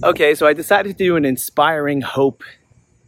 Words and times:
Okay, 0.00 0.36
so 0.36 0.46
I 0.46 0.52
decided 0.52 0.96
to 0.96 1.04
do 1.04 1.16
an 1.16 1.24
inspiring 1.24 2.02
hope 2.02 2.44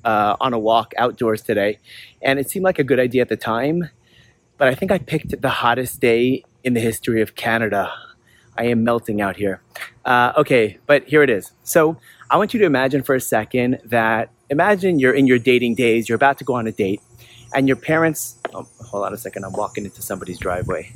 uh, 0.04 0.34
on 0.40 0.52
a 0.52 0.58
walk 0.58 0.92
outdoors 0.98 1.40
today, 1.40 1.78
and 2.20 2.40
it 2.40 2.50
seemed 2.50 2.64
like 2.64 2.80
a 2.80 2.84
good 2.84 2.98
idea 2.98 3.22
at 3.22 3.28
the 3.28 3.36
time, 3.36 3.90
but 4.58 4.66
I 4.66 4.74
think 4.74 4.90
I 4.90 4.98
picked 4.98 5.40
the 5.40 5.48
hottest 5.50 6.00
day 6.00 6.42
in 6.64 6.74
the 6.74 6.80
history 6.80 7.22
of 7.22 7.36
Canada. 7.36 7.92
I 8.58 8.64
am 8.64 8.82
melting 8.82 9.20
out 9.20 9.36
here. 9.36 9.62
Uh, 10.04 10.32
okay, 10.36 10.78
but 10.86 11.04
here 11.04 11.22
it 11.22 11.30
is. 11.30 11.52
So 11.62 11.96
I 12.28 12.36
want 12.36 12.54
you 12.54 12.58
to 12.58 12.66
imagine 12.66 13.04
for 13.04 13.14
a 13.14 13.20
second 13.20 13.78
that 13.84 14.30
imagine 14.48 14.98
you're 14.98 15.14
in 15.14 15.28
your 15.28 15.38
dating 15.38 15.76
days, 15.76 16.08
you're 16.08 16.16
about 16.16 16.38
to 16.38 16.44
go 16.44 16.54
on 16.54 16.66
a 16.66 16.72
date, 16.72 17.00
and 17.54 17.68
your 17.68 17.76
parents. 17.76 18.36
Oh, 18.52 18.66
hold 18.80 19.04
on 19.04 19.14
a 19.14 19.16
second, 19.16 19.44
I'm 19.44 19.52
walking 19.52 19.84
into 19.84 20.02
somebody's 20.02 20.40
driveway. 20.40 20.90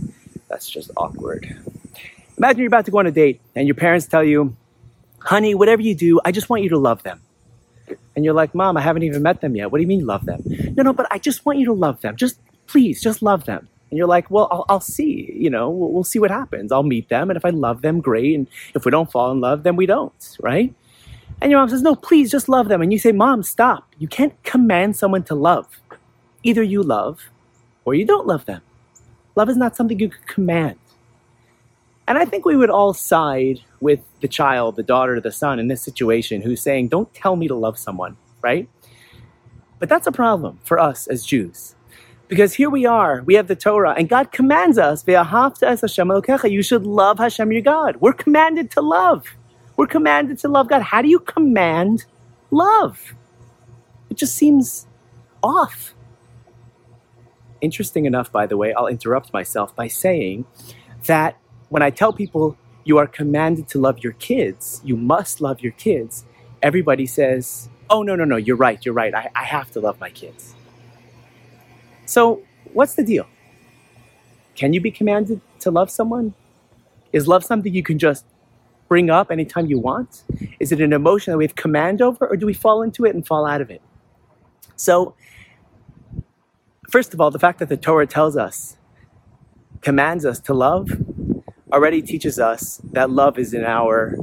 That's 0.48 0.68
just 0.68 0.90
awkward. 0.96 1.56
Imagine 2.36 2.58
you're 2.58 2.66
about 2.66 2.84
to 2.86 2.90
go 2.90 2.98
on 2.98 3.06
a 3.06 3.12
date, 3.12 3.40
and 3.54 3.68
your 3.68 3.76
parents 3.76 4.08
tell 4.08 4.24
you, 4.24 4.56
honey, 5.24 5.54
whatever 5.54 5.82
you 5.82 5.94
do, 5.94 6.20
I 6.24 6.32
just 6.32 6.48
want 6.48 6.62
you 6.62 6.68
to 6.70 6.78
love 6.78 7.02
them. 7.02 7.20
And 8.14 8.24
you're 8.24 8.34
like, 8.34 8.54
Mom, 8.54 8.76
I 8.76 8.80
haven't 8.80 9.02
even 9.02 9.22
met 9.22 9.40
them 9.40 9.56
yet. 9.56 9.70
What 9.70 9.78
do 9.78 9.82
you 9.82 9.88
mean 9.88 10.06
love 10.06 10.24
them? 10.24 10.42
No, 10.76 10.84
no, 10.84 10.92
but 10.92 11.06
I 11.10 11.18
just 11.18 11.44
want 11.44 11.58
you 11.58 11.66
to 11.66 11.72
love 11.72 12.00
them. 12.00 12.16
Just 12.16 12.38
please, 12.66 13.02
just 13.02 13.22
love 13.22 13.44
them. 13.44 13.68
And 13.90 13.98
you're 13.98 14.06
like, 14.06 14.30
well, 14.30 14.48
I'll, 14.50 14.64
I'll 14.68 14.80
see. 14.80 15.30
You 15.34 15.50
know, 15.50 15.68
we'll, 15.70 15.90
we'll 15.90 16.04
see 16.04 16.18
what 16.18 16.30
happens. 16.30 16.72
I'll 16.72 16.82
meet 16.82 17.08
them. 17.08 17.30
And 17.30 17.36
if 17.36 17.44
I 17.44 17.50
love 17.50 17.82
them, 17.82 18.00
great. 18.00 18.34
And 18.34 18.46
if 18.74 18.84
we 18.84 18.90
don't 18.90 19.10
fall 19.10 19.30
in 19.32 19.40
love, 19.40 19.62
then 19.62 19.76
we 19.76 19.86
don't, 19.86 20.36
right? 20.40 20.72
And 21.40 21.50
your 21.50 21.60
mom 21.60 21.68
says, 21.68 21.82
no, 21.82 21.94
please 21.94 22.30
just 22.30 22.48
love 22.48 22.68
them. 22.68 22.80
And 22.80 22.92
you 22.92 22.98
say, 22.98 23.12
Mom, 23.12 23.42
stop. 23.42 23.88
You 23.98 24.08
can't 24.08 24.40
command 24.44 24.96
someone 24.96 25.24
to 25.24 25.34
love. 25.34 25.80
Either 26.42 26.62
you 26.62 26.82
love 26.82 27.20
or 27.84 27.94
you 27.94 28.04
don't 28.04 28.26
love 28.26 28.46
them. 28.46 28.62
Love 29.36 29.48
is 29.48 29.56
not 29.56 29.76
something 29.76 29.98
you 29.98 30.10
can 30.10 30.22
command. 30.26 30.78
And 32.06 32.18
I 32.18 32.24
think 32.24 32.44
we 32.44 32.56
would 32.56 32.70
all 32.70 32.92
side 32.92 33.60
with 33.80 34.00
the 34.20 34.28
child, 34.28 34.76
the 34.76 34.82
daughter, 34.82 35.20
the 35.20 35.32
son 35.32 35.58
in 35.58 35.68
this 35.68 35.82
situation 35.82 36.42
who's 36.42 36.60
saying, 36.60 36.88
Don't 36.88 37.12
tell 37.14 37.36
me 37.36 37.48
to 37.48 37.54
love 37.54 37.78
someone, 37.78 38.16
right? 38.42 38.68
But 39.78 39.88
that's 39.88 40.06
a 40.06 40.12
problem 40.12 40.60
for 40.64 40.78
us 40.78 41.06
as 41.06 41.24
Jews. 41.24 41.74
Because 42.28 42.54
here 42.54 42.70
we 42.70 42.86
are, 42.86 43.22
we 43.22 43.34
have 43.34 43.48
the 43.48 43.56
Torah, 43.56 43.94
and 43.96 44.08
God 44.08 44.32
commands 44.32 44.78
us, 44.78 45.04
you 45.06 46.62
should 46.62 46.86
love 46.86 47.18
Hashem 47.18 47.52
your 47.52 47.60
God. 47.60 47.96
We're 48.00 48.14
commanded 48.14 48.70
to 48.72 48.80
love. 48.80 49.26
We're 49.76 49.86
commanded 49.86 50.38
to 50.38 50.48
love 50.48 50.68
God. 50.68 50.82
How 50.82 51.02
do 51.02 51.08
you 51.08 51.18
command 51.18 52.06
love? 52.50 53.14
It 54.08 54.16
just 54.16 54.36
seems 54.36 54.86
off. 55.42 55.94
Interesting 57.60 58.06
enough, 58.06 58.32
by 58.32 58.46
the 58.46 58.56
way, 58.56 58.72
I'll 58.72 58.86
interrupt 58.86 59.32
myself 59.32 59.74
by 59.76 59.88
saying 59.88 60.46
that 61.06 61.36
when 61.74 61.82
I 61.82 61.90
tell 61.90 62.12
people 62.12 62.56
you 62.84 62.98
are 62.98 63.06
commanded 63.08 63.66
to 63.70 63.80
love 63.80 63.98
your 64.04 64.12
kids, 64.12 64.80
you 64.84 64.96
must 64.96 65.40
love 65.40 65.60
your 65.60 65.72
kids, 65.72 66.24
everybody 66.62 67.04
says, 67.04 67.68
oh, 67.90 68.04
no, 68.04 68.14
no, 68.14 68.24
no, 68.24 68.36
you're 68.36 68.54
right, 68.54 68.78
you're 68.84 68.94
right. 68.94 69.12
I, 69.12 69.28
I 69.34 69.42
have 69.42 69.72
to 69.72 69.80
love 69.80 69.98
my 69.98 70.08
kids. 70.08 70.54
So, 72.06 72.42
what's 72.74 72.94
the 72.94 73.02
deal? 73.02 73.26
Can 74.54 74.72
you 74.72 74.80
be 74.80 74.92
commanded 74.92 75.40
to 75.58 75.72
love 75.72 75.90
someone? 75.90 76.34
Is 77.12 77.26
love 77.26 77.42
something 77.42 77.74
you 77.74 77.82
can 77.82 77.98
just 77.98 78.24
bring 78.86 79.10
up 79.10 79.32
anytime 79.32 79.66
you 79.66 79.80
want? 79.80 80.22
Is 80.60 80.70
it 80.70 80.80
an 80.80 80.92
emotion 80.92 81.32
that 81.32 81.38
we 81.38 81.44
have 81.44 81.56
command 81.56 82.00
over, 82.00 82.24
or 82.24 82.36
do 82.36 82.46
we 82.46 82.54
fall 82.54 82.82
into 82.82 83.04
it 83.04 83.16
and 83.16 83.26
fall 83.26 83.46
out 83.46 83.60
of 83.60 83.68
it? 83.68 83.82
So, 84.76 85.16
first 86.88 87.14
of 87.14 87.20
all, 87.20 87.32
the 87.32 87.40
fact 87.40 87.58
that 87.58 87.68
the 87.68 87.76
Torah 87.76 88.06
tells 88.06 88.36
us, 88.36 88.76
commands 89.80 90.24
us 90.24 90.38
to 90.38 90.54
love, 90.54 90.88
already 91.74 92.02
teaches 92.02 92.38
us 92.38 92.80
that 92.92 93.10
love 93.10 93.36
is 93.36 93.52
in 93.52 93.64
our 93.64 94.16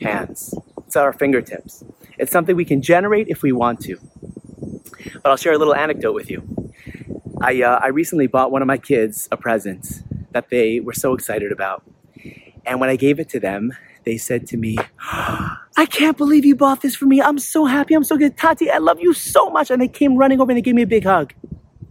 hands. 0.00 0.52
It's 0.84 0.96
at 0.96 1.04
our 1.04 1.12
fingertips. 1.12 1.84
It's 2.18 2.32
something 2.32 2.56
we 2.56 2.64
can 2.64 2.82
generate 2.82 3.28
if 3.28 3.40
we 3.40 3.52
want 3.52 3.80
to. 3.82 3.98
But 5.22 5.26
I'll 5.26 5.36
share 5.36 5.52
a 5.52 5.58
little 5.58 5.76
anecdote 5.76 6.12
with 6.12 6.28
you. 6.28 6.42
I, 7.40 7.62
uh, 7.62 7.78
I 7.80 7.88
recently 7.88 8.26
bought 8.26 8.50
one 8.50 8.62
of 8.62 8.66
my 8.66 8.78
kids 8.78 9.28
a 9.30 9.36
present 9.36 10.02
that 10.32 10.50
they 10.50 10.80
were 10.80 10.92
so 10.92 11.14
excited 11.14 11.52
about. 11.52 11.84
And 12.66 12.80
when 12.80 12.90
I 12.90 12.96
gave 12.96 13.20
it 13.20 13.28
to 13.30 13.38
them, 13.38 13.72
they 14.04 14.18
said 14.18 14.48
to 14.48 14.56
me, 14.56 14.76
I 15.00 15.86
can't 15.88 16.16
believe 16.16 16.44
you 16.44 16.56
bought 16.56 16.82
this 16.82 16.96
for 16.96 17.06
me. 17.06 17.22
I'm 17.22 17.38
so 17.38 17.64
happy. 17.64 17.94
I'm 17.94 18.02
so 18.02 18.16
good. 18.16 18.36
Tati, 18.36 18.72
I 18.72 18.78
love 18.78 18.98
you 18.98 19.12
so 19.14 19.50
much. 19.50 19.70
And 19.70 19.80
they 19.80 19.86
came 19.86 20.16
running 20.16 20.40
over 20.40 20.50
and 20.50 20.58
they 20.58 20.62
gave 20.62 20.74
me 20.74 20.82
a 20.82 20.86
big 20.86 21.04
hug. 21.04 21.32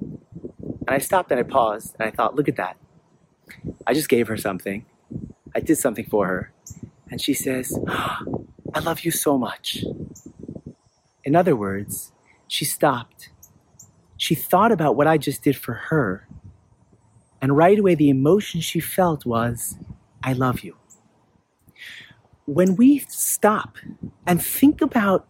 And 0.02 0.90
I 0.90 0.98
stopped 0.98 1.32
and 1.32 1.40
I 1.40 1.44
paused 1.44 1.96
and 1.98 2.10
I 2.10 2.12
thought, 2.12 2.36
look 2.36 2.50
at 2.50 2.58
that. 2.58 2.76
I 3.86 3.94
just 3.94 4.10
gave 4.10 4.28
her 4.28 4.36
something 4.36 4.86
I 5.58 5.60
did 5.60 5.80
something 5.80 6.06
for 6.06 6.28
her. 6.28 6.54
And 7.10 7.20
she 7.20 7.34
says, 7.34 7.76
ah, 7.88 8.22
I 8.76 8.80
love 8.80 9.00
you 9.00 9.10
so 9.10 9.40
much. 9.40 9.84
In 11.24 11.36
other 11.36 11.56
words, 11.56 12.12
she 12.48 12.64
stopped. 12.64 13.30
She 14.18 14.36
thought 14.36 14.72
about 14.72 14.96
what 14.96 15.08
I 15.08 15.18
just 15.18 15.42
did 15.42 15.58
for 15.58 15.74
her. 15.74 16.28
And 17.42 17.58
right 17.58 17.80
away, 17.80 17.96
the 17.96 18.10
emotion 18.10 18.62
she 18.62 18.80
felt 18.80 19.26
was, 19.26 19.78
I 20.24 20.34
love 20.34 20.60
you. 20.60 20.76
When 22.46 22.76
we 22.76 23.00
stop 23.10 23.78
and 24.28 24.40
think 24.40 24.80
about 24.80 25.28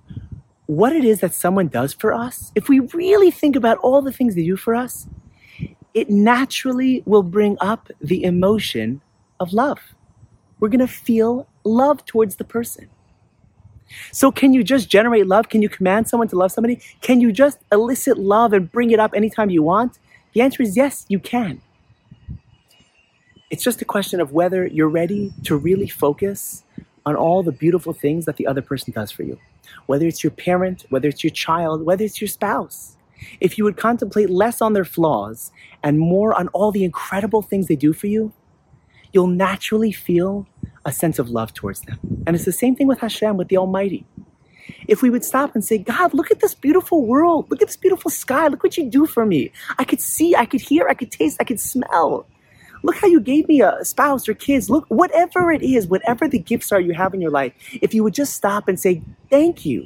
what 0.65 0.93
it 0.93 1.05
is 1.05 1.21
that 1.21 1.33
someone 1.33 1.69
does 1.69 1.93
for 1.93 2.11
us, 2.11 2.51
if 2.53 2.67
we 2.67 2.79
really 2.79 3.31
think 3.31 3.55
about 3.55 3.77
all 3.77 4.01
the 4.01 4.11
things 4.11 4.35
they 4.35 4.43
do 4.43 4.57
for 4.57 4.75
us, 4.75 5.07
it 5.93 6.09
naturally 6.09 7.01
will 7.05 7.23
bring 7.23 7.55
up 7.61 7.89
the 8.01 8.25
emotion 8.25 8.99
of 9.39 9.53
love 9.53 9.79
we're 10.59 10.69
going 10.69 10.79
to 10.79 10.87
feel 10.87 11.47
love 11.63 12.05
towards 12.05 12.37
the 12.37 12.43
person. 12.43 12.89
So, 14.11 14.31
can 14.31 14.53
you 14.53 14.63
just 14.63 14.89
generate 14.89 15.27
love? 15.27 15.49
Can 15.49 15.61
you 15.61 15.69
command 15.69 16.07
someone 16.09 16.27
to 16.29 16.35
love 16.35 16.51
somebody? 16.51 16.81
Can 17.01 17.21
you 17.21 17.31
just 17.31 17.59
elicit 17.71 18.17
love 18.17 18.53
and 18.53 18.69
bring 18.69 18.91
it 18.91 18.99
up 18.99 19.13
anytime 19.15 19.49
you 19.49 19.63
want? 19.63 19.99
The 20.33 20.41
answer 20.41 20.61
is 20.61 20.75
yes, 20.75 21.05
you 21.07 21.19
can. 21.19 21.61
It's 23.49 23.63
just 23.63 23.81
a 23.81 23.85
question 23.85 24.19
of 24.19 24.33
whether 24.33 24.67
you're 24.67 24.89
ready 24.89 25.31
to 25.45 25.55
really 25.55 25.87
focus 25.87 26.63
on 27.05 27.15
all 27.15 27.41
the 27.41 27.53
beautiful 27.53 27.93
things 27.93 28.25
that 28.25 28.35
the 28.35 28.45
other 28.45 28.61
person 28.61 28.91
does 28.91 29.09
for 29.09 29.23
you. 29.23 29.39
Whether 29.85 30.05
it's 30.05 30.23
your 30.23 30.31
parent, 30.31 30.85
whether 30.89 31.07
it's 31.07 31.23
your 31.23 31.31
child, 31.31 31.85
whether 31.85 32.03
it's 32.03 32.19
your 32.19 32.27
spouse. 32.27 32.97
If 33.39 33.57
you 33.57 33.63
would 33.63 33.77
contemplate 33.77 34.29
less 34.29 34.61
on 34.61 34.73
their 34.73 34.85
flaws 34.85 35.51
and 35.81 35.97
more 35.97 36.37
on 36.37 36.49
all 36.49 36.71
the 36.71 36.83
incredible 36.83 37.41
things 37.41 37.67
they 37.67 37.77
do 37.77 37.93
for 37.93 38.07
you, 38.07 38.33
you'll 39.13 39.27
naturally 39.27 39.91
feel 39.91 40.47
a 40.85 40.91
sense 40.91 41.19
of 41.19 41.29
love 41.29 41.53
towards 41.53 41.81
them. 41.81 41.99
And 42.25 42.35
it's 42.35 42.45
the 42.45 42.51
same 42.51 42.75
thing 42.75 42.87
with 42.87 42.99
Hashem, 42.99 43.37
with 43.37 43.49
the 43.49 43.57
Almighty. 43.57 44.05
If 44.87 45.01
we 45.01 45.09
would 45.09 45.23
stop 45.23 45.53
and 45.53 45.63
say, 45.63 45.77
God, 45.77 46.13
look 46.13 46.31
at 46.31 46.39
this 46.39 46.55
beautiful 46.55 47.05
world. 47.05 47.49
Look 47.49 47.61
at 47.61 47.67
this 47.67 47.77
beautiful 47.77 48.09
sky. 48.09 48.47
Look 48.47 48.63
what 48.63 48.77
you 48.77 48.89
do 48.89 49.05
for 49.05 49.25
me. 49.25 49.51
I 49.77 49.83
could 49.83 50.01
see, 50.01 50.35
I 50.35 50.45
could 50.45 50.61
hear, 50.61 50.87
I 50.87 50.93
could 50.93 51.11
taste, 51.11 51.37
I 51.39 51.43
could 51.43 51.59
smell. 51.59 52.25
Look 52.83 52.95
how 52.97 53.07
you 53.07 53.19
gave 53.19 53.47
me 53.47 53.61
a 53.61 53.83
spouse 53.83 54.29
or 54.29 54.33
kids. 54.33 54.69
Look, 54.69 54.85
whatever 54.87 55.51
it 55.51 55.63
is, 55.63 55.87
whatever 55.87 56.27
the 56.27 56.39
gifts 56.39 56.71
are 56.71 56.79
you 56.79 56.93
have 56.93 57.13
in 57.13 57.21
your 57.21 57.31
life, 57.31 57.53
if 57.81 57.93
you 57.93 58.03
would 58.03 58.13
just 58.13 58.33
stop 58.33 58.67
and 58.67 58.79
say, 58.79 59.01
Thank 59.29 59.65
you. 59.65 59.85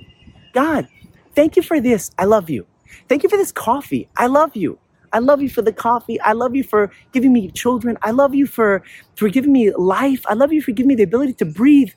God, 0.54 0.88
thank 1.36 1.56
you 1.56 1.64
for 1.64 1.80
this. 1.80 2.12
I 2.18 2.26
love 2.26 2.50
you. 2.50 2.66
Thank 3.08 3.24
you 3.24 3.30
for 3.30 3.38
this 3.38 3.52
coffee. 3.52 4.10
I 4.18 4.28
love 4.28 4.56
you. 4.56 4.78
I 5.14 5.20
love 5.20 5.42
you 5.42 5.50
for 5.50 5.62
the 5.62 5.74
coffee. 5.74 6.20
I 6.22 6.34
love 6.34 6.56
you 6.56 6.64
for 6.64 6.92
giving 7.12 7.34
me 7.34 7.50
children. 7.52 7.98
I 8.02 8.12
love 8.12 8.34
you 8.34 8.48
for, 8.48 8.84
for 9.16 9.30
giving 9.30 9.52
me 9.52 9.72
life. 9.72 10.26
I 10.28 10.34
love 10.34 10.54
you 10.54 10.62
for 10.62 10.72
giving 10.72 10.88
me 10.88 10.96
the 10.96 11.04
ability 11.04 11.34
to 11.34 11.46
breathe. 11.46 11.92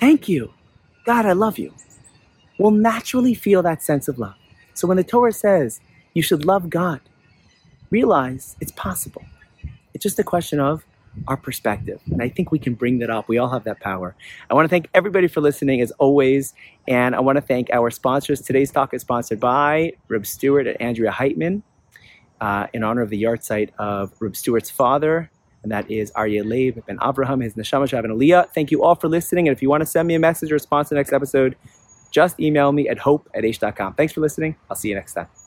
Thank 0.00 0.28
you. 0.28 0.52
God, 1.06 1.26
I 1.26 1.32
love 1.32 1.58
you. 1.58 1.72
We'll 2.58 2.72
naturally 2.72 3.34
feel 3.34 3.62
that 3.62 3.82
sense 3.82 4.08
of 4.08 4.18
love. 4.18 4.34
So 4.74 4.88
when 4.88 4.96
the 4.96 5.04
Torah 5.04 5.32
says 5.32 5.80
you 6.14 6.22
should 6.22 6.44
love 6.44 6.70
God, 6.70 7.00
realize 7.90 8.56
it's 8.60 8.72
possible. 8.72 9.22
It's 9.94 10.02
just 10.02 10.18
a 10.18 10.24
question 10.24 10.60
of 10.60 10.84
our 11.26 11.36
perspective. 11.36 12.00
And 12.06 12.22
I 12.22 12.28
think 12.28 12.52
we 12.52 12.58
can 12.58 12.74
bring 12.74 12.98
that 12.98 13.10
up. 13.10 13.28
We 13.28 13.38
all 13.38 13.48
have 13.48 13.64
that 13.64 13.80
power. 13.80 14.14
I 14.50 14.54
want 14.54 14.66
to 14.66 14.68
thank 14.68 14.88
everybody 14.94 15.26
for 15.26 15.40
listening 15.40 15.80
as 15.80 15.90
always. 15.92 16.54
And 16.86 17.14
I 17.14 17.20
want 17.20 17.36
to 17.36 17.42
thank 17.42 17.70
our 17.72 17.90
sponsors. 17.90 18.40
Today's 18.40 18.70
talk 18.70 18.94
is 18.94 19.02
sponsored 19.02 19.40
by 19.40 19.92
Reb 20.08 20.26
Stewart 20.26 20.66
and 20.66 20.80
Andrea 20.80 21.10
Heitman 21.10 21.62
uh, 22.40 22.66
in 22.72 22.82
honor 22.82 23.02
of 23.02 23.10
the 23.10 23.22
yahrzeit 23.22 23.70
of 23.78 24.12
Reb 24.20 24.36
Stewart's 24.36 24.70
father, 24.70 25.30
and 25.62 25.72
that 25.72 25.90
is 25.90 26.10
Aryeh 26.12 26.44
Leib 26.44 26.84
ben 26.86 26.98
Avraham, 26.98 27.42
his 27.42 27.54
neshama 27.54 27.84
Shav 27.84 28.04
and 28.04 28.12
Aliyah. 28.12 28.48
Thank 28.54 28.70
you 28.70 28.82
all 28.82 28.94
for 28.94 29.08
listening, 29.08 29.48
and 29.48 29.56
if 29.56 29.62
you 29.62 29.68
want 29.68 29.82
to 29.82 29.86
send 29.86 30.08
me 30.08 30.14
a 30.14 30.20
message 30.20 30.50
or 30.50 30.54
response 30.54 30.88
to 30.88 30.94
the 30.94 31.00
next 31.00 31.12
episode, 31.12 31.56
just 32.10 32.38
email 32.40 32.72
me 32.72 32.88
at 32.88 32.98
hope 32.98 33.28
at 33.34 33.44
h.com. 33.44 33.94
Thanks 33.94 34.12
for 34.12 34.20
listening. 34.20 34.56
I'll 34.70 34.76
see 34.76 34.88
you 34.88 34.94
next 34.94 35.14
time. 35.14 35.37